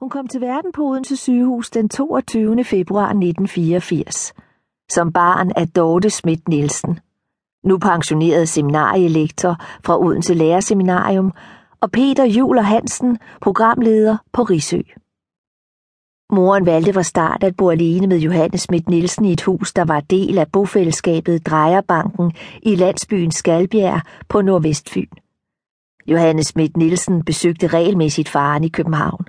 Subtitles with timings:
[0.00, 2.64] Hun kom til verden på Odense sygehus den 22.
[2.64, 4.32] februar 1984,
[4.90, 6.98] som barn af Dorte Schmidt Nielsen,
[7.64, 11.32] nu pensioneret seminarielektor fra Odense Lærerseminarium,
[11.80, 14.80] og Peter Juler Hansen, programleder på Risø.
[16.32, 19.84] Moren valgte fra start at bo alene med Johannes Schmidt Nielsen i et hus, der
[19.84, 22.32] var del af bofællesskabet Drejerbanken
[22.62, 25.10] i landsbyen Skalbjerg på Nordvestfyn.
[26.06, 29.24] Johannes Schmidt Nielsen besøgte regelmæssigt faren i København.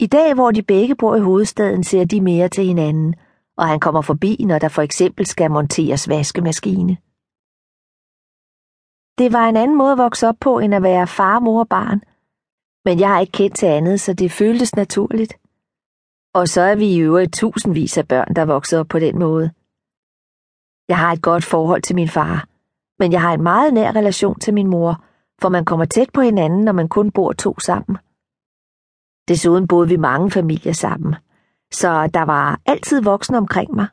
[0.00, 3.14] I dag, hvor de begge bor i hovedstaden, ser de mere til hinanden,
[3.56, 6.96] og han kommer forbi, når der for eksempel skal monteres vaskemaskine.
[9.18, 11.68] Det var en anden måde at vokse op på, end at være far, mor og
[11.68, 12.02] barn.
[12.84, 15.38] Men jeg har ikke kendt til andet, så det føltes naturligt.
[16.34, 19.50] Og så er vi i øvrigt tusindvis af børn, der vokser op på den måde.
[20.88, 22.48] Jeg har et godt forhold til min far,
[22.98, 25.04] men jeg har en meget nær relation til min mor,
[25.40, 27.98] for man kommer tæt på hinanden, når man kun bor to sammen.
[29.28, 31.14] Desuden boede vi mange familier sammen,
[31.72, 33.86] så der var altid voksne omkring mig.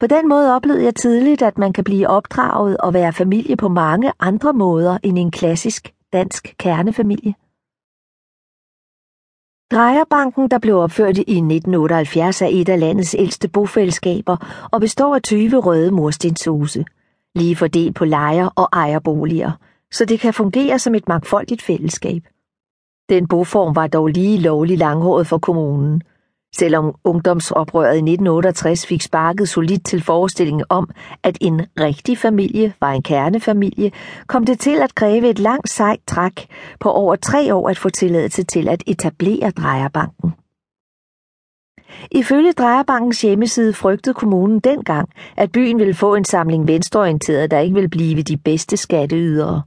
[0.00, 3.68] På den måde oplevede jeg tidligt, at man kan blive opdraget og være familie på
[3.68, 7.34] mange andre måder end en klassisk dansk kernefamilie.
[9.72, 15.22] Drejerbanken, der blev opført i 1978, er et af landets ældste bofællesskaber og består af
[15.22, 16.84] 20 røde murstenshuse,
[17.34, 19.52] lige fordelt på lejer- og ejerboliger,
[19.90, 22.22] så det kan fungere som et mangfoldigt fællesskab.
[23.10, 26.02] Den boform var dog lige lovlig langhåret for kommunen.
[26.56, 30.90] Selvom ungdomsoprøret i 1968 fik sparket solidt til forestillingen om,
[31.22, 33.92] at en rigtig familie var en kernefamilie,
[34.26, 36.46] kom det til at kræve et langt sejt træk
[36.80, 40.32] på over tre år at få tilladelse til at etablere Drejerbanken.
[42.10, 47.74] Ifølge Drejerbankens hjemmeside frygtede kommunen dengang, at byen ville få en samling venstreorienterede, der ikke
[47.74, 49.62] ville blive de bedste skatteydere.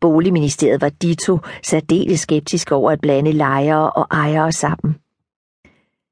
[0.00, 4.96] Boligministeriet var dito særdeles skeptisk over at blande lejere og ejere sammen.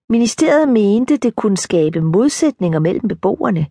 [0.09, 3.67] Ministeriet mente, det kunne skabe modsætninger mellem beboerne,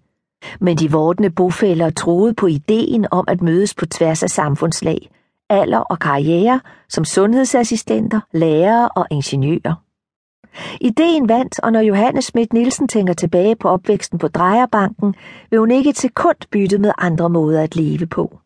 [0.59, 5.09] men de vordende bofælder troede på ideen om at mødes på tværs af samfundslag,
[5.49, 9.73] alder og karriere som sundhedsassistenter, lærere og ingeniører.
[10.81, 15.15] Ideen vandt, og når Johannes Schmidt Nielsen tænker tilbage på opvæksten på Drejerbanken,
[15.49, 18.39] vil hun ikke til sekund bytte med andre måder at leve på.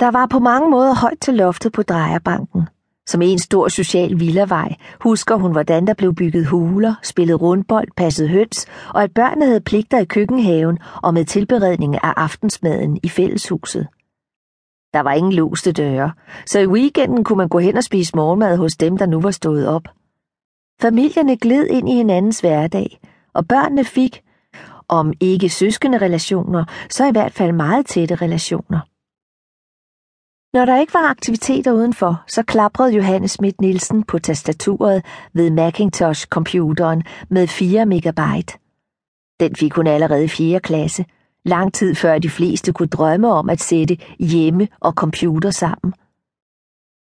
[0.00, 2.68] Der var på mange måder højt til loftet på Drejerbanken.
[3.06, 8.28] Som en stor social villavej husker hun, hvordan der blev bygget huler, spillet rundbold, passet
[8.28, 13.88] høns, og at børnene havde pligter i køkkenhaven og med tilberedning af aftensmaden i fælleshuset.
[14.94, 16.12] Der var ingen låste døre,
[16.46, 19.30] så i weekenden kunne man gå hen og spise morgenmad hos dem, der nu var
[19.30, 19.88] stået op.
[20.80, 23.00] Familierne gled ind i hinandens hverdag,
[23.34, 24.22] og børnene fik,
[24.88, 28.80] om ikke søskende relationer, så i hvert fald meget tætte relationer.
[30.56, 37.02] Når der ikke var aktiviteter udenfor, så klaprede Johannes Schmidt Nielsen på tastaturet ved Macintosh-computeren
[37.28, 38.58] med 4 megabyte.
[39.40, 40.60] Den fik hun allerede i 4.
[40.60, 41.04] klasse,
[41.44, 45.94] lang tid før de fleste kunne drømme om at sætte hjemme og computer sammen.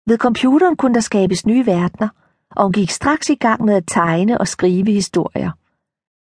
[0.07, 2.09] Ved computeren kunne der skabes nye verdener,
[2.51, 5.51] og hun gik straks i gang med at tegne og skrive historier.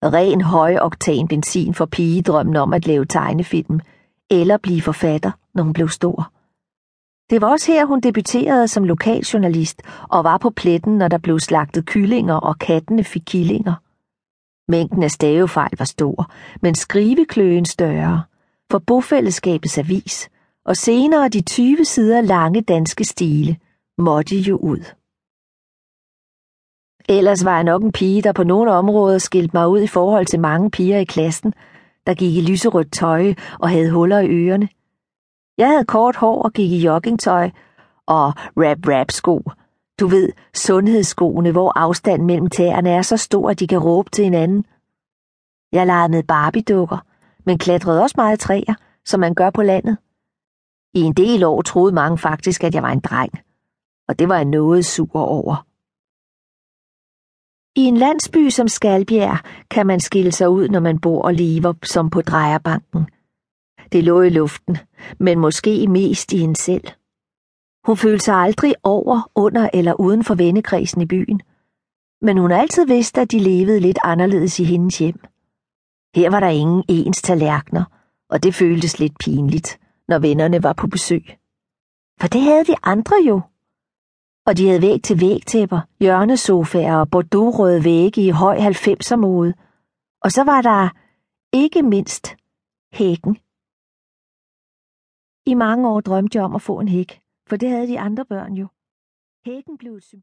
[0.04, 3.80] Ren højoktan benzin for pigedrømmen om at lave tegnefilm,
[4.32, 6.33] eller blive forfatter, når hun blev stor.
[7.34, 11.40] Det var også her, hun debuterede som lokaljournalist og var på pletten, når der blev
[11.40, 13.74] slagtet kyllinger og kattene fik killinger.
[14.72, 18.24] Mængden af stavefejl var stor, men skrivekløen større,
[18.72, 20.30] for bofællesskabets avis,
[20.66, 23.58] og senere de 20 sider lange danske stile,
[23.98, 24.86] måtte jo ud.
[27.10, 30.26] Ellers var jeg nok en pige, der på nogle områder skilte mig ud i forhold
[30.26, 31.54] til mange piger i klassen,
[32.08, 34.70] der gik i lyserødt tøj og havde huller i ørerne.
[35.58, 37.50] Jeg havde kort hår og gik i joggingtøj
[38.06, 39.42] og rap-rap-sko.
[40.00, 44.24] Du ved, sundhedsskoene, hvor afstanden mellem tæerne er så stor, at de kan råbe til
[44.24, 44.66] hinanden.
[45.72, 46.98] Jeg legede med Barbie-dukker,
[47.46, 48.74] men klatrede også meget træer,
[49.06, 49.98] som man gør på landet.
[50.94, 53.32] I en del år troede mange faktisk, at jeg var en dreng,
[54.08, 55.66] og det var jeg noget sur over.
[57.76, 59.38] I en landsby som Skalbjerg
[59.70, 63.08] kan man skille sig ud, når man bor og lever som på drejerbanken.
[63.94, 64.78] Det lå i luften,
[65.20, 66.88] men måske mest i hende selv.
[67.86, 71.42] Hun følte sig aldrig over, under eller uden for vennekredsen i byen.
[72.22, 75.20] Men hun altid vidste, at de levede lidt anderledes i hendes hjem.
[76.16, 77.84] Her var der ingen ens tallerkener,
[78.30, 81.38] og det føltes lidt pinligt, når vennerne var på besøg.
[82.22, 83.42] For det havde de andre jo.
[84.46, 89.54] Og de havde væg til vægtæpper, hjørnesofaer og bordeauxrøde vægge i høj 90'er mode.
[90.22, 90.90] Og så var der
[91.54, 92.36] ikke mindst
[92.94, 93.38] hækken.
[95.46, 98.26] I mange år drømte jeg om at få en hæk, for det havde de andre
[98.26, 98.68] børn jo.
[99.46, 100.10] Hækken blev et.